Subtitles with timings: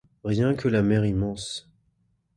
[0.23, 1.69] Rien que la mer immense.